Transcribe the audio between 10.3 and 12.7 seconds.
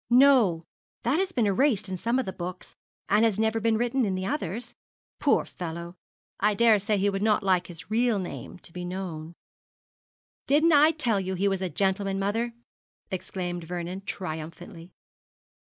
'Didn't I tell you he was a gentleman, mother?'